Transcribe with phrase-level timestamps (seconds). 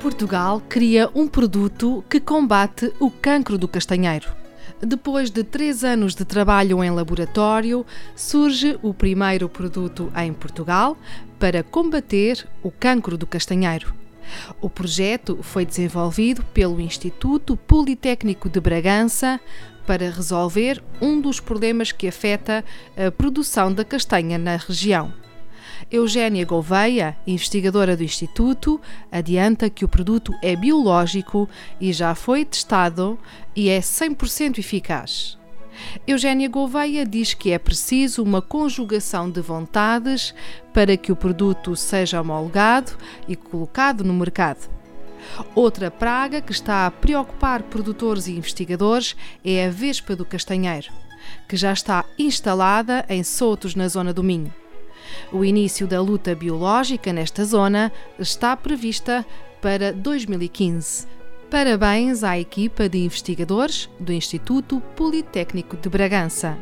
[0.00, 4.28] Portugal cria um produto que combate o cancro do castanheiro.
[4.80, 10.96] Depois de três anos de trabalho em laboratório, surge o primeiro produto em Portugal
[11.38, 13.94] para combater o cancro do castanheiro.
[14.60, 19.40] O projeto foi desenvolvido pelo Instituto Politécnico de Bragança
[19.86, 22.64] para resolver um dos problemas que afeta
[22.96, 25.12] a produção da castanha na região.
[25.90, 28.80] Eugénia Gouveia, investigadora do Instituto,
[29.10, 31.48] adianta que o produto é biológico
[31.80, 33.18] e já foi testado
[33.54, 35.38] e é 100% eficaz.
[36.06, 40.34] Eugénia Gouveia diz que é preciso uma conjugação de vontades
[40.72, 42.92] para que o produto seja homologado
[43.28, 44.68] e colocado no mercado.
[45.54, 50.92] Outra praga que está a preocupar produtores e investigadores é a vespa do castanheiro,
[51.48, 54.52] que já está instalada em Sotos, na zona do Minho.
[55.32, 59.24] O início da luta biológica nesta zona está prevista
[59.60, 61.06] para 2015.
[61.50, 66.58] Parabéns à equipa de investigadores do Instituto Politécnico de Bragança.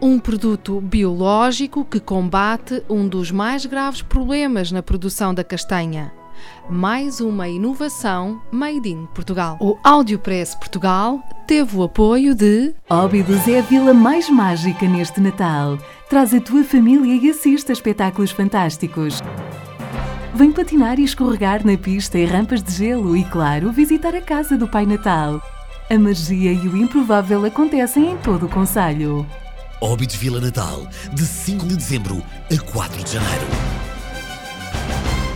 [0.00, 6.19] Um produto biológico que combate um dos mais graves problemas na produção da castanha.
[6.68, 9.56] Mais uma inovação made in Portugal.
[9.60, 15.78] O Audiopress Portugal teve o apoio de Óbidos é a vila mais mágica neste Natal.
[16.08, 19.20] Traz a tua família e assiste a espetáculos fantásticos.
[20.34, 24.56] Vem patinar e escorregar na pista e rampas de gelo e, claro, visitar a casa
[24.56, 25.42] do Pai Natal.
[25.90, 29.26] A magia e o improvável acontecem em todo o Conselho.
[29.80, 33.79] Óbidos Vila Natal, de 5 de dezembro a 4 de janeiro.